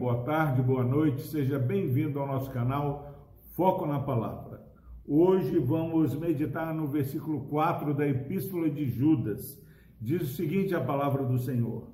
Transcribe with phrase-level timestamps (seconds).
[0.00, 4.64] boa tarde, boa noite, seja bem-vindo ao nosso canal Foco na Palavra.
[5.06, 9.62] Hoje vamos meditar no versículo 4 da Epístola de Judas.
[10.00, 11.90] Diz o seguinte a palavra do Senhor: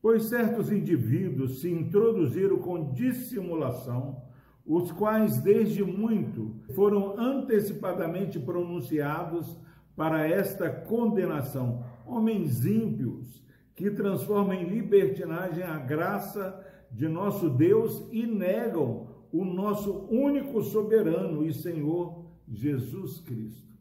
[0.00, 4.22] Pois certos indivíduos se introduziram com dissimulação,
[4.64, 9.58] os quais desde muito foram antecipadamente pronunciados
[9.96, 13.44] para esta condenação, homens ímpios
[13.74, 21.44] que transformam em libertinagem a graça de nosso Deus e negam o nosso único soberano
[21.44, 23.72] e Senhor Jesus Cristo.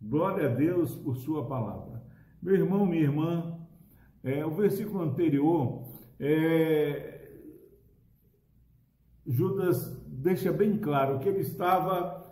[0.00, 2.02] Glória a Deus por Sua palavra.
[2.42, 3.58] Meu irmão, minha irmã,
[4.22, 5.84] é, o versículo anterior,
[6.20, 7.30] é,
[9.26, 12.30] Judas deixa bem claro que ele estava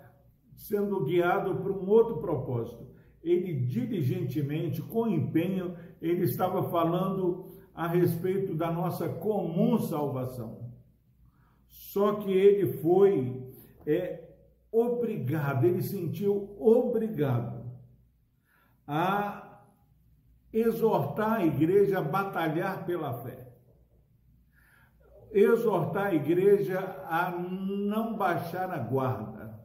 [0.54, 2.90] sendo guiado por um outro propósito
[3.22, 10.70] ele diligentemente, com empenho, ele estava falando a respeito da nossa comum salvação.
[11.68, 13.54] Só que ele foi
[13.86, 14.28] é,
[14.70, 17.60] obrigado, ele sentiu obrigado
[18.86, 19.62] a
[20.52, 23.48] exortar a igreja a batalhar pela fé.
[25.32, 29.60] Exortar a igreja a não baixar a guarda,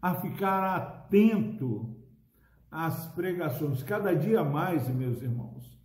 [0.00, 1.94] a ficar atento
[2.70, 5.75] as pregações, cada dia mais, meus irmãos.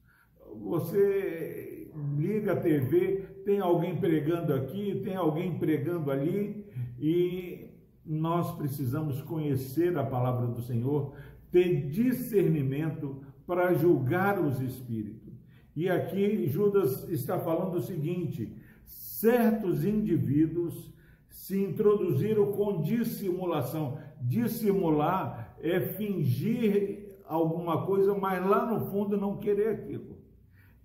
[0.60, 6.66] Você liga a TV, tem alguém pregando aqui, tem alguém pregando ali,
[7.00, 7.70] e
[8.06, 11.14] nós precisamos conhecer a palavra do Senhor,
[11.52, 15.34] ter discernimento para julgar os espíritos.
[15.76, 18.56] E aqui Judas está falando o seguinte:
[18.86, 20.92] certos indivíduos
[21.30, 23.98] se introduziram com dissimulação.
[24.22, 30.21] Dissimular é fingir alguma coisa, mas lá no fundo não querer aquilo.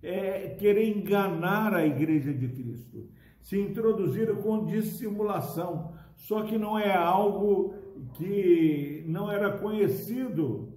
[0.09, 3.09] É querer enganar a igreja de Cristo.
[3.41, 7.73] Se introduziram com dissimulação, só que não é algo
[8.13, 10.73] que não era conhecido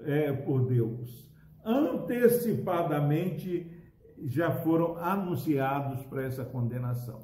[0.00, 1.30] é, por Deus.
[1.64, 3.70] Antecipadamente
[4.24, 7.20] já foram anunciados para essa condenação.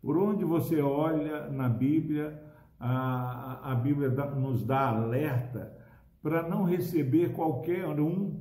[0.00, 2.42] Por onde você olha na Bíblia,
[2.78, 5.76] a, a Bíblia nos dá alerta
[6.22, 8.40] para não receber qualquer um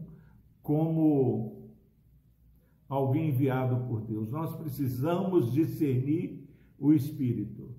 [0.61, 1.60] como
[2.91, 4.29] alguém enviado por Deus.
[4.29, 6.45] Nós precisamos discernir
[6.77, 7.73] o Espírito.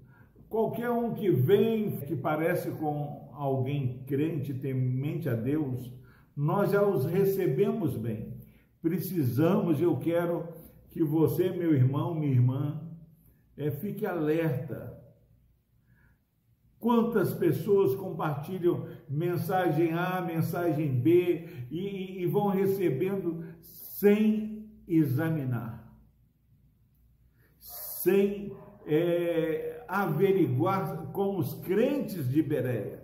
[0.48, 5.92] Qualquer um que vem, que parece com alguém crente, temente a Deus,
[6.34, 8.32] nós já os recebemos bem.
[8.80, 10.48] Precisamos, eu quero
[10.88, 12.80] que você, meu irmão, minha irmã,
[13.54, 14.98] é, fique alerta.
[16.78, 25.92] Quantas pessoas compartilham mensagem A, mensagem B e, e vão recebendo sem examinar,
[27.58, 28.54] sem
[28.86, 33.02] é, averiguar com os crentes de Bereia,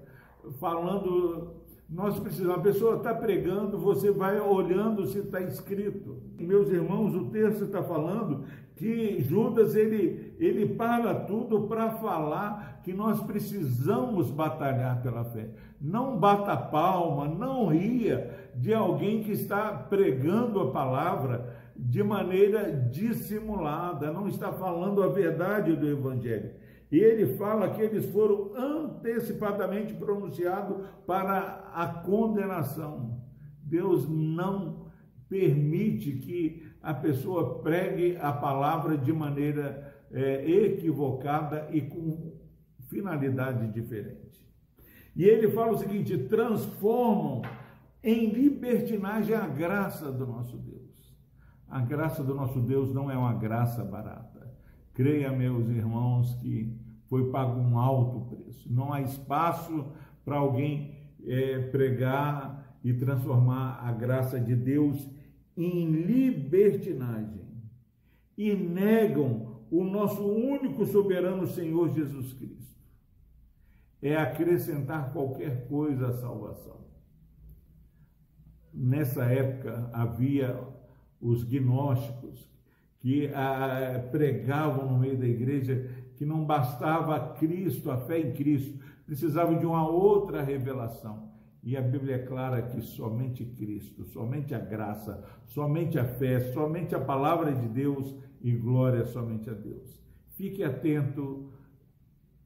[0.58, 6.07] falando nós precisamos, a pessoa está pregando, você vai olhando se está escrito.
[6.38, 8.44] Meus irmãos, o texto está falando
[8.76, 15.50] que Judas ele, ele para tudo para falar que nós precisamos batalhar pela fé.
[15.80, 24.12] Não bata palma, não ria de alguém que está pregando a palavra de maneira dissimulada,
[24.12, 26.50] não está falando a verdade do evangelho.
[26.90, 33.20] E ele fala que eles foram antecipadamente pronunciados para a condenação.
[33.62, 34.87] Deus não
[35.28, 42.32] permite que a pessoa pregue a palavra de maneira é, equivocada e com
[42.88, 44.28] finalidade diferente.
[45.14, 47.42] E ele fala o seguinte: transformam
[48.02, 50.78] em libertinagem a graça do nosso Deus.
[51.68, 54.48] A graça do nosso Deus não é uma graça barata.
[54.94, 56.74] Creia, meus irmãos, que
[57.08, 58.72] foi pago um alto preço.
[58.72, 59.86] Não há espaço
[60.24, 60.94] para alguém
[61.26, 65.08] é, pregar e transformar a graça de Deus
[65.64, 67.46] em libertinagem.
[68.36, 72.78] E negam o nosso único soberano Senhor Jesus Cristo.
[74.00, 76.78] É acrescentar qualquer coisa à salvação.
[78.72, 80.62] Nessa época havia
[81.20, 82.48] os gnósticos,
[83.00, 88.78] que ah, pregavam no meio da igreja que não bastava Cristo, a fé em Cristo,
[89.06, 91.28] precisavam de uma outra revelação.
[91.62, 96.94] E a Bíblia é clara que somente Cristo, somente a graça, somente a fé, somente
[96.94, 100.00] a palavra de Deus e glória somente a Deus.
[100.30, 101.52] Fique atento,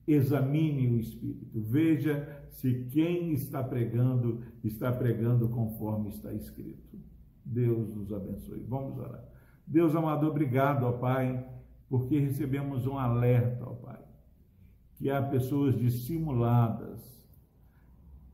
[0.07, 6.99] examine o Espírito, veja se quem está pregando está pregando conforme está escrito.
[7.45, 8.65] Deus nos abençoe.
[8.69, 9.25] Vamos orar.
[9.67, 11.47] Deus amado, obrigado, ó Pai,
[11.89, 14.01] porque recebemos um alerta, ó Pai,
[14.95, 17.22] que há pessoas dissimuladas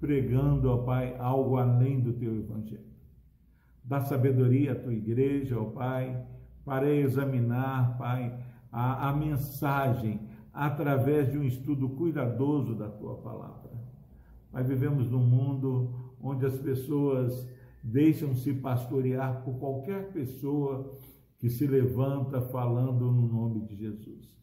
[0.00, 2.86] pregando, ó Pai, algo além do teu evangelho.
[3.84, 6.26] Dá sabedoria à tua igreja, ó Pai,
[6.64, 8.38] para examinar, Pai,
[8.70, 10.20] a, a mensagem
[10.52, 13.70] através de um estudo cuidadoso da tua palavra.
[14.52, 17.48] Pai, vivemos num mundo onde as pessoas
[17.82, 20.92] deixam-se pastorear por qualquer pessoa
[21.38, 24.36] que se levanta falando no nome de Jesus.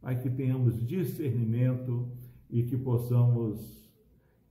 [0.00, 2.08] Pai, que tenhamos discernimento
[2.48, 3.79] e que possamos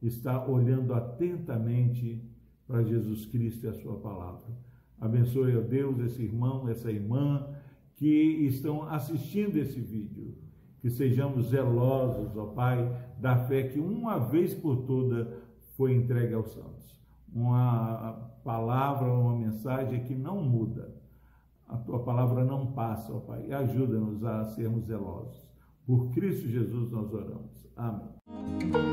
[0.02, 2.24] estar olhando atentamente
[2.68, 4.48] para Jesus Cristo e a sua palavra.
[5.00, 7.48] Abençoe, ó Deus, esse irmão, essa irmã
[7.96, 8.08] que
[8.46, 10.36] estão assistindo esse vídeo.
[10.80, 15.38] Que sejamos zelosos, ó Pai, da fé que uma vez por toda
[15.76, 16.98] foi entregue aos santos.
[17.34, 20.96] Uma palavra, uma mensagem que não muda.
[21.68, 23.52] A tua palavra não passa, ó Pai.
[23.52, 25.44] Ajuda-nos a sermos zelosos.
[25.86, 27.68] Por Cristo Jesus nós oramos.
[27.76, 28.89] Amém.